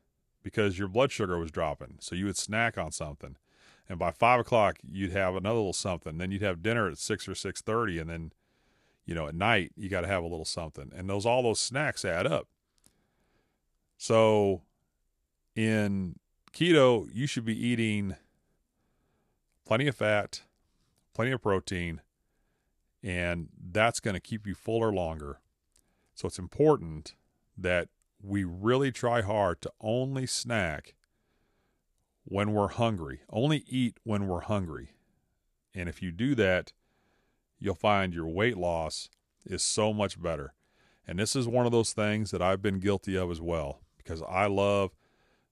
because 0.43 0.77
your 0.77 0.87
blood 0.87 1.11
sugar 1.11 1.37
was 1.37 1.51
dropping, 1.51 1.95
so 1.99 2.15
you 2.15 2.25
would 2.25 2.37
snack 2.37 2.77
on 2.77 2.91
something, 2.91 3.35
and 3.87 3.97
by 3.97 4.11
five 4.11 4.39
o'clock 4.39 4.77
you'd 4.87 5.11
have 5.11 5.35
another 5.35 5.57
little 5.57 5.73
something. 5.73 6.17
Then 6.17 6.31
you'd 6.31 6.43
have 6.43 6.61
dinner 6.61 6.87
at 6.87 6.99
six 6.99 7.27
or 7.27 7.35
six 7.35 7.61
thirty, 7.61 7.97
and 7.97 8.09
then 8.09 8.31
you 9.05 9.15
know 9.15 9.27
at 9.27 9.33
night 9.33 9.71
you 9.75 9.89
got 9.89 10.01
to 10.01 10.07
have 10.07 10.23
a 10.23 10.27
little 10.27 10.45
something, 10.45 10.91
and 10.95 11.09
those 11.09 11.25
all 11.25 11.41
those 11.41 11.59
snacks 11.59 12.05
add 12.05 12.27
up. 12.27 12.47
So 13.97 14.61
in 15.59 16.15
keto, 16.53 17.09
you 17.13 17.27
should 17.27 17.43
be 17.43 17.67
eating 17.67 18.15
plenty 19.65 19.89
of 19.89 19.95
fat, 19.95 20.43
plenty 21.13 21.31
of 21.31 21.41
protein, 21.41 21.99
and 23.03 23.49
that's 23.69 23.99
going 23.99 24.13
to 24.13 24.21
keep 24.21 24.47
you 24.47 24.55
fuller 24.55 24.93
longer. 24.93 25.41
So 26.15 26.27
it's 26.29 26.39
important 26.39 27.13
that 27.57 27.89
we 28.23 28.45
really 28.45 28.89
try 28.93 29.21
hard 29.21 29.59
to 29.61 29.71
only 29.81 30.25
snack 30.25 30.95
when 32.23 32.53
we're 32.53 32.69
hungry, 32.69 33.19
only 33.29 33.65
eat 33.67 33.97
when 34.03 34.27
we're 34.27 34.41
hungry. 34.41 34.93
And 35.75 35.89
if 35.89 36.01
you 36.01 36.13
do 36.13 36.35
that, 36.35 36.71
you'll 37.59 37.75
find 37.75 38.13
your 38.13 38.29
weight 38.29 38.57
loss 38.57 39.09
is 39.45 39.61
so 39.61 39.91
much 39.91 40.21
better. 40.21 40.53
And 41.05 41.19
this 41.19 41.35
is 41.35 41.49
one 41.49 41.65
of 41.65 41.73
those 41.73 41.91
things 41.91 42.31
that 42.31 42.41
I've 42.41 42.61
been 42.61 42.79
guilty 42.79 43.17
of 43.17 43.29
as 43.29 43.41
well 43.41 43.81
because 43.97 44.21
I 44.21 44.45
love 44.45 44.91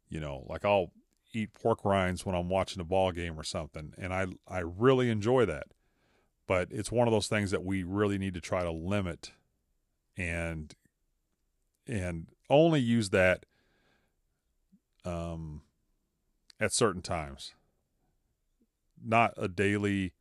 you 0.09 0.19
know, 0.19 0.45
like 0.47 0.65
I'll 0.65 0.91
eat 1.33 1.53
pork 1.53 1.83
rinds 1.83 2.25
when 2.25 2.35
I'm 2.35 2.49
watching 2.49 2.81
a 2.81 2.85
ball 2.85 3.11
game 3.11 3.39
or 3.39 3.43
something, 3.43 3.93
and 3.97 4.13
I 4.13 4.27
I 4.47 4.59
really 4.59 5.09
enjoy 5.09 5.45
that. 5.45 5.67
But 6.47 6.69
it's 6.71 6.91
one 6.91 7.07
of 7.07 7.11
those 7.11 7.27
things 7.27 7.51
that 7.51 7.63
we 7.63 7.83
really 7.83 8.17
need 8.17 8.33
to 8.35 8.41
try 8.41 8.63
to 8.63 8.71
limit 8.71 9.33
and 10.15 10.73
and 11.85 12.27
only 12.49 12.79
use 12.79 13.09
that 13.09 13.45
um 15.05 15.61
at 16.59 16.73
certain 16.73 17.01
times. 17.01 17.53
Not 19.03 19.33
a 19.37 19.47
daily 19.47 20.13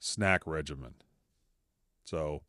snack 0.00 0.46
regimen. 0.46 0.94
So 2.04 2.42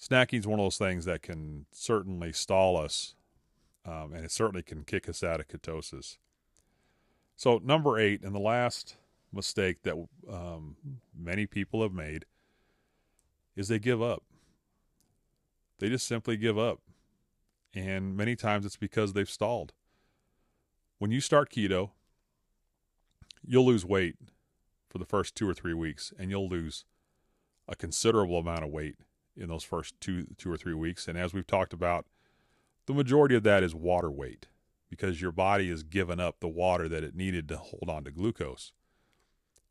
snacking 0.00 0.38
is 0.38 0.46
one 0.46 0.58
of 0.58 0.64
those 0.64 0.78
things 0.78 1.04
that 1.04 1.22
can 1.22 1.66
certainly 1.72 2.32
stall 2.32 2.76
us 2.76 3.14
um, 3.86 4.12
and 4.12 4.24
it 4.24 4.30
certainly 4.30 4.62
can 4.62 4.84
kick 4.84 5.08
us 5.08 5.22
out 5.22 5.40
of 5.40 5.48
ketosis. 5.48 6.18
So, 7.36 7.60
number 7.62 7.98
eight, 7.98 8.22
and 8.22 8.34
the 8.34 8.40
last 8.40 8.96
mistake 9.32 9.82
that 9.82 9.94
um, 10.30 10.76
many 11.16 11.46
people 11.46 11.82
have 11.82 11.92
made 11.92 12.24
is 13.54 13.68
they 13.68 13.78
give 13.78 14.02
up. 14.02 14.22
They 15.78 15.88
just 15.88 16.06
simply 16.06 16.36
give 16.36 16.58
up. 16.58 16.80
And 17.74 18.16
many 18.16 18.36
times 18.36 18.64
it's 18.64 18.76
because 18.76 19.12
they've 19.12 19.28
stalled. 19.28 19.74
When 20.98 21.10
you 21.10 21.20
start 21.20 21.50
keto, 21.50 21.90
you'll 23.46 23.66
lose 23.66 23.84
weight 23.84 24.16
for 24.88 24.96
the 24.96 25.04
first 25.04 25.34
two 25.34 25.48
or 25.48 25.52
three 25.52 25.74
weeks, 25.74 26.12
and 26.18 26.30
you'll 26.30 26.48
lose 26.48 26.86
a 27.68 27.76
considerable 27.76 28.38
amount 28.38 28.64
of 28.64 28.70
weight 28.70 28.96
in 29.36 29.48
those 29.48 29.64
first 29.64 30.00
two 30.00 30.26
two 30.38 30.50
or 30.50 30.56
three 30.56 30.72
weeks. 30.72 31.06
And 31.06 31.18
as 31.18 31.34
we've 31.34 31.46
talked 31.46 31.74
about 31.74 32.06
the 32.86 32.94
majority 32.94 33.34
of 33.34 33.42
that 33.44 33.62
is 33.62 33.74
water 33.74 34.10
weight 34.10 34.46
because 34.88 35.20
your 35.20 35.32
body 35.32 35.68
has 35.68 35.82
given 35.82 36.20
up 36.20 36.40
the 36.40 36.48
water 36.48 36.88
that 36.88 37.04
it 37.04 37.14
needed 37.14 37.48
to 37.48 37.56
hold 37.56 37.88
on 37.88 38.04
to 38.04 38.10
glucose. 38.10 38.72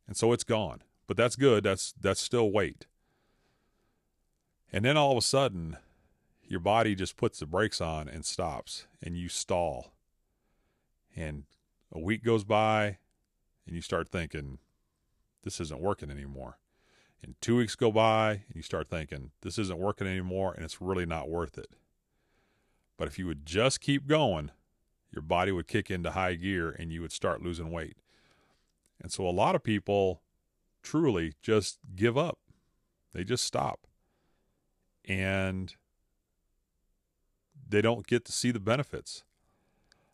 And 0.07 0.15
so 0.15 0.34
it's 0.34 0.43
gone. 0.43 0.84
But 1.07 1.17
that's 1.17 1.36
good. 1.36 1.63
That's 1.63 1.93
that's 2.00 2.22
still 2.22 2.51
weight. 2.51 2.88
And 4.72 4.84
then 4.84 4.98
all 4.98 5.12
of 5.12 5.17
a 5.17 5.22
sudden, 5.22 5.77
your 6.43 6.60
body 6.60 6.95
just 6.95 7.15
puts 7.15 7.39
the 7.39 7.45
brakes 7.45 7.79
on 7.79 8.07
and 8.07 8.25
stops 8.25 8.88
and 9.01 9.15
you 9.15 9.29
stall. 9.29 9.93
And 11.15 11.43
a 11.91 12.00
week 12.00 12.24
goes 12.24 12.43
by 12.43 12.98
and 13.65 13.75
you 13.75 13.81
start 13.81 14.10
thinking, 14.10 14.60
this 15.43 15.60
isn't 15.60 15.79
working 15.79 16.12
anymore. 16.12 16.57
And 17.24 17.36
two 17.39 17.55
weeks 17.55 17.75
go 17.75 17.91
by 17.91 18.31
and 18.31 18.55
you 18.55 18.62
start 18.62 18.89
thinking, 18.89 19.31
this 19.41 19.57
isn't 19.57 19.79
working 19.79 20.07
anymore 20.07 20.53
and 20.53 20.65
it's 20.65 20.81
really 20.81 21.05
not 21.05 21.29
worth 21.29 21.57
it. 21.57 21.69
But 22.98 23.08
if 23.08 23.20
you 23.20 23.28
would 23.28 23.46
just 23.46 23.82
keep 23.82 24.08
going, 24.08 24.52
your 25.12 25.22
body 25.22 25.52
would 25.52 25.68
kick 25.68 25.92
into 25.92 26.12
high 26.12 26.36
gear 26.36 26.70
and 26.72 26.92
you 26.94 27.02
would 27.02 27.12
start 27.12 27.42
losing 27.42 27.72
weight. 27.72 27.98
And 29.02 29.12
so 29.12 29.28
a 29.28 29.32
lot 29.32 29.56
of 29.56 29.64
people 29.64 30.22
truly 30.84 31.34
just 31.42 31.80
give 31.96 32.18
up. 32.18 32.40
They 33.14 33.24
just 33.24 33.46
stop. 33.46 33.88
and 35.08 35.75
they 37.68 37.82
don't 37.82 38.06
get 38.08 38.25
to 38.25 38.32
see 38.32 38.52
the 38.52 38.60
benefits. 38.60 39.24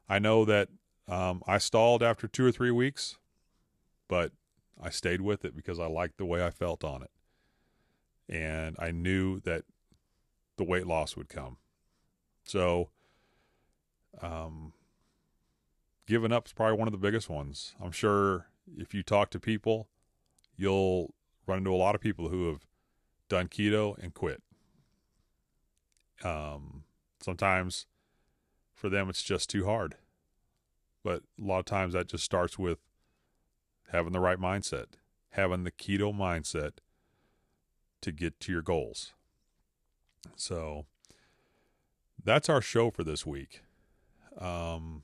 I 0.10 0.20
know 0.20 0.46
that 0.46 0.70
um, 1.08 1.42
I 1.48 1.58
stalled 1.58 2.04
after 2.04 2.28
two 2.28 2.46
or 2.46 2.52
three 2.52 2.72
weeks, 2.72 3.18
but 4.08 4.32
I 4.82 4.90
stayed 4.90 5.22
with 5.22 5.46
it 5.46 5.56
because 5.56 5.80
I 5.80 5.88
liked 5.88 6.18
the 6.18 6.26
way 6.26 6.46
I 6.46 6.50
felt 6.50 6.84
on 6.84 7.04
it. 7.04 7.12
And 8.30 8.76
I 8.80 8.92
knew 8.92 9.40
that 9.42 9.64
the 10.58 10.64
weight 10.64 10.88
loss 10.88 11.18
would 11.18 11.30
come. 11.30 11.58
So, 12.52 12.90
um, 14.22 14.74
giving 16.06 16.34
up 16.34 16.48
is 16.48 16.52
probably 16.52 16.78
one 16.78 16.90
of 16.90 16.92
the 16.92 16.98
biggest 16.98 17.30
ones. 17.30 17.76
I'm 17.82 17.94
sure 17.94 18.48
if 18.76 18.94
you 18.94 19.04
talk 19.04 19.30
to 19.30 19.40
people, 19.40 19.88
you'll 20.58 21.14
run 21.48 21.60
into 21.60 21.74
a 21.74 21.78
lot 21.78 21.96
of 21.96 22.02
people 22.02 22.28
who 22.28 22.50
have 22.50 22.68
done 23.30 23.48
keto 23.48 23.98
and 24.04 24.14
quit. 24.14 24.44
Um, 26.26 26.84
sometimes 27.22 27.86
for 28.74 28.90
them, 28.90 29.10
it's 29.10 29.24
just 29.24 29.50
too 29.50 29.64
hard. 29.64 29.96
But 31.06 31.24
a 31.42 31.46
lot 31.46 31.60
of 31.60 31.66
times 31.66 31.94
that 31.94 32.10
just 32.10 32.26
starts 32.26 32.60
with 32.60 32.80
having 33.94 34.12
the 34.12 34.20
right 34.20 34.38
mindset, 34.38 34.88
having 35.30 35.64
the 35.64 35.72
keto 35.72 36.14
mindset 36.14 36.80
to 38.02 38.12
get 38.12 38.42
to 38.42 38.52
your 38.52 38.62
goals. 38.62 39.14
So 40.36 40.86
that's 42.24 42.50
our 42.50 42.62
show 42.62 42.92
for 42.92 43.04
this 43.04 43.26
week. 43.26 43.62
Um, 44.38 45.04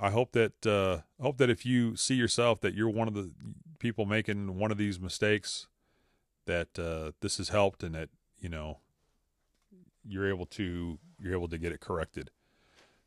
I 0.00 0.10
hope 0.10 0.32
that 0.32 0.66
uh, 0.66 0.98
hope 1.22 1.38
that 1.38 1.50
if 1.50 1.64
you 1.64 1.96
see 1.96 2.14
yourself 2.14 2.60
that 2.60 2.74
you're 2.74 2.90
one 2.90 3.08
of 3.08 3.14
the 3.14 3.30
people 3.78 4.04
making 4.04 4.58
one 4.58 4.70
of 4.70 4.78
these 4.78 5.00
mistakes, 5.00 5.68
that 6.46 6.78
uh, 6.78 7.12
this 7.20 7.38
has 7.38 7.48
helped 7.48 7.82
and 7.82 7.94
that 7.94 8.10
you 8.38 8.48
know 8.48 8.78
you're 10.04 10.28
able 10.28 10.46
to 10.46 10.98
you're 11.20 11.32
able 11.32 11.48
to 11.48 11.58
get 11.58 11.72
it 11.72 11.80
corrected. 11.80 12.30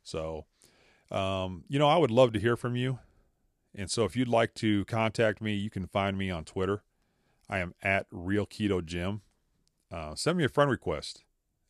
So, 0.02 0.46
um, 1.10 1.64
you 1.68 1.78
know, 1.78 1.88
I 1.88 1.96
would 1.96 2.10
love 2.10 2.32
to 2.32 2.40
hear 2.40 2.56
from 2.56 2.74
you. 2.74 2.98
And 3.74 3.90
so, 3.90 4.04
if 4.04 4.16
you'd 4.16 4.28
like 4.28 4.54
to 4.54 4.84
contact 4.86 5.40
me, 5.40 5.54
you 5.54 5.70
can 5.70 5.86
find 5.86 6.18
me 6.18 6.30
on 6.30 6.44
Twitter. 6.44 6.82
I 7.48 7.58
am 7.58 7.74
at 7.82 8.06
Real 8.10 8.46
Keto 8.46 8.84
Jim. 8.84 9.22
Uh, 9.92 10.14
send 10.14 10.38
me 10.38 10.44
a 10.44 10.48
friend 10.48 10.70
request 10.70 11.22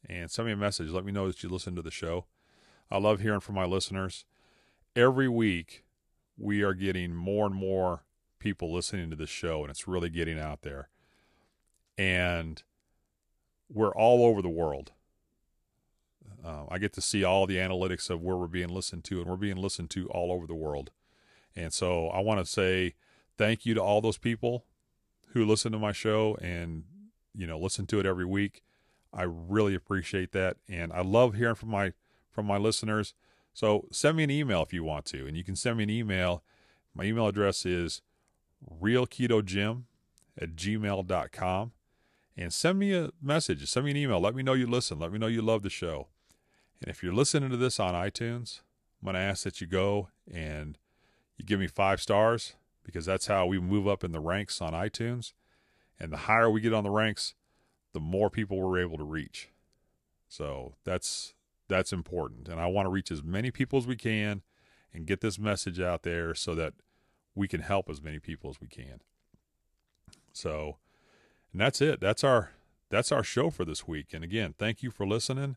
and 0.08 0.30
send 0.30 0.46
me 0.46 0.52
a 0.52 0.56
message. 0.56 0.90
Let 0.90 1.04
me 1.04 1.12
know 1.12 1.26
that 1.26 1.42
you 1.42 1.48
listen 1.48 1.74
to 1.76 1.82
the 1.82 1.90
show. 1.90 2.26
I 2.90 2.98
love 2.98 3.20
hearing 3.20 3.40
from 3.40 3.54
my 3.54 3.64
listeners. 3.64 4.24
Every 4.96 5.28
week 5.28 5.84
we 6.36 6.62
are 6.62 6.74
getting 6.74 7.14
more 7.14 7.46
and 7.46 7.54
more 7.54 8.04
people 8.38 8.72
listening 8.72 9.10
to 9.10 9.16
this 9.16 9.30
show 9.30 9.62
and 9.62 9.70
it's 9.70 9.86
really 9.86 10.10
getting 10.10 10.38
out 10.38 10.62
there. 10.62 10.88
And 11.96 12.62
we're 13.68 13.94
all 13.94 14.24
over 14.24 14.42
the 14.42 14.48
world. 14.48 14.92
Uh, 16.42 16.64
i 16.70 16.78
get 16.78 16.94
to 16.94 17.02
see 17.02 17.22
all 17.22 17.46
the 17.46 17.58
analytics 17.58 18.08
of 18.08 18.22
where 18.22 18.36
we're 18.36 18.46
being 18.46 18.70
listened 18.70 19.04
to 19.04 19.20
and 19.20 19.28
we're 19.28 19.36
being 19.36 19.58
listened 19.58 19.90
to 19.90 20.08
all 20.08 20.32
over 20.32 20.46
the 20.46 20.54
world. 20.54 20.90
And 21.54 21.72
so 21.72 22.08
i 22.08 22.20
want 22.20 22.40
to 22.40 22.46
say 22.46 22.94
thank 23.36 23.66
you 23.66 23.74
to 23.74 23.82
all 23.82 24.00
those 24.00 24.18
people 24.18 24.64
who 25.32 25.44
listen 25.44 25.72
to 25.72 25.78
my 25.78 25.92
show 25.92 26.36
and 26.40 26.84
you 27.34 27.46
know 27.46 27.58
listen 27.58 27.86
to 27.86 28.00
it 28.00 28.06
every 28.06 28.24
week 28.24 28.62
i 29.12 29.22
really 29.22 29.74
appreciate 29.74 30.32
that 30.32 30.56
and 30.68 30.92
i 30.92 31.00
love 31.00 31.34
hearing 31.34 31.54
from 31.54 31.70
my 31.70 31.92
from 32.30 32.46
my 32.46 32.56
listeners 32.56 33.14
so 33.52 33.86
send 33.90 34.16
me 34.16 34.24
an 34.24 34.30
email 34.30 34.62
if 34.62 34.72
you 34.72 34.84
want 34.84 35.04
to, 35.06 35.26
and 35.26 35.36
you 35.36 35.44
can 35.44 35.56
send 35.56 35.76
me 35.76 35.84
an 35.84 35.90
email. 35.90 36.42
My 36.94 37.04
email 37.04 37.26
address 37.26 37.66
is 37.66 38.02
realketojim 38.80 39.82
at 40.40 40.56
gmail.com. 40.56 41.72
And 42.36 42.52
send 42.52 42.78
me 42.78 42.94
a 42.94 43.10
message, 43.20 43.68
send 43.68 43.84
me 43.84 43.90
an 43.90 43.96
email. 43.96 44.20
Let 44.20 44.34
me 44.34 44.42
know 44.42 44.54
you 44.54 44.66
listen. 44.66 44.98
Let 44.98 45.12
me 45.12 45.18
know 45.18 45.26
you 45.26 45.42
love 45.42 45.62
the 45.62 45.70
show. 45.70 46.08
And 46.80 46.90
if 46.90 47.02
you're 47.02 47.12
listening 47.12 47.50
to 47.50 47.56
this 47.56 47.78
on 47.78 47.92
iTunes, 47.92 48.60
I'm 49.00 49.06
going 49.06 49.14
to 49.14 49.20
ask 49.20 49.44
that 49.44 49.60
you 49.60 49.66
go 49.66 50.08
and 50.32 50.78
you 51.36 51.44
give 51.44 51.60
me 51.60 51.66
five 51.66 52.00
stars 52.00 52.54
because 52.82 53.04
that's 53.04 53.26
how 53.26 53.44
we 53.46 53.58
move 53.58 53.86
up 53.86 54.04
in 54.04 54.12
the 54.12 54.20
ranks 54.20 54.62
on 54.62 54.72
iTunes. 54.72 55.34
And 55.98 56.10
the 56.10 56.18
higher 56.18 56.48
we 56.48 56.62
get 56.62 56.72
on 56.72 56.84
the 56.84 56.90
ranks, 56.90 57.34
the 57.92 58.00
more 58.00 58.30
people 58.30 58.58
we're 58.58 58.80
able 58.80 58.98
to 58.98 59.04
reach. 59.04 59.50
So 60.28 60.74
that's 60.84 61.34
that's 61.68 61.92
important. 61.92 62.48
And 62.48 62.60
I 62.60 62.66
want 62.66 62.86
to 62.86 62.90
reach 62.90 63.10
as 63.10 63.22
many 63.22 63.50
people 63.50 63.78
as 63.78 63.86
we 63.86 63.96
can 63.96 64.42
and 64.92 65.06
get 65.06 65.20
this 65.20 65.38
message 65.38 65.80
out 65.80 66.02
there 66.02 66.34
so 66.34 66.54
that 66.56 66.74
we 67.34 67.48
can 67.48 67.60
help 67.60 67.88
as 67.88 68.02
many 68.02 68.18
people 68.18 68.50
as 68.50 68.60
we 68.60 68.66
can. 68.66 69.00
So, 70.32 70.76
and 71.52 71.60
that's 71.60 71.80
it. 71.80 72.00
That's 72.00 72.24
our 72.24 72.50
that's 72.90 73.12
our 73.12 73.22
show 73.22 73.50
for 73.50 73.64
this 73.64 73.86
week. 73.86 74.08
And 74.12 74.24
again, 74.24 74.54
thank 74.58 74.82
you 74.82 74.90
for 74.90 75.06
listening 75.06 75.56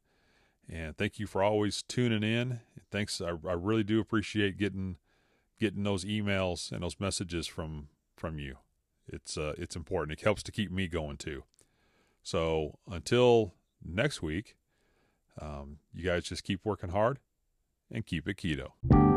and 0.69 0.97
thank 0.97 1.19
you 1.19 1.27
for 1.27 1.43
always 1.43 1.83
tuning 1.83 2.23
in. 2.23 2.61
Thanks. 2.91 3.19
I, 3.21 3.29
I 3.47 3.53
really 3.53 3.83
do 3.83 3.99
appreciate 3.99 4.57
getting 4.57 4.97
getting 5.59 5.83
those 5.83 6.05
emails 6.05 6.71
and 6.71 6.83
those 6.83 6.99
messages 6.99 7.47
from 7.47 7.89
from 8.15 8.39
you. 8.39 8.57
It's 9.07 9.37
uh 9.37 9.53
it's 9.57 9.75
important. 9.75 10.19
It 10.19 10.23
helps 10.23 10.43
to 10.43 10.51
keep 10.51 10.71
me 10.71 10.87
going 10.87 11.17
too. 11.17 11.43
So, 12.23 12.79
until 12.89 13.53
next 13.83 14.21
week, 14.21 14.55
um, 15.39 15.79
you 15.93 16.03
guys 16.03 16.23
just 16.23 16.43
keep 16.43 16.61
working 16.63 16.89
hard 16.89 17.19
and 17.91 18.05
keep 18.05 18.27
it 18.27 18.37
keto. 18.37 19.12